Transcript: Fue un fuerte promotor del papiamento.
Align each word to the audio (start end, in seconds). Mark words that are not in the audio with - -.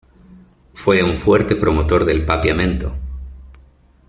Fue 0.73 1.03
un 1.03 1.13
fuerte 1.13 1.55
promotor 1.55 2.05
del 2.05 2.25
papiamento. 2.25 2.91